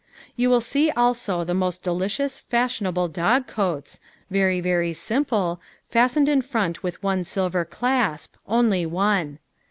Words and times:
You 0.35 0.49
will 0.49 0.61
see 0.61 0.89
also 0.89 1.43
the 1.43 1.53
most 1.53 1.83
delicious, 1.83 2.39
fashionable 2.39 3.07
dog 3.09 3.45
coats, 3.45 3.99
very, 4.31 4.59
very 4.59 4.93
simple, 4.93 5.61
fastened 5.89 6.27
in 6.27 6.41
front 6.41 6.81
with 6.81 7.03
one 7.03 7.23
silver 7.23 7.63
clasp, 7.65 8.33
only 8.47 8.83
one. 8.83 9.37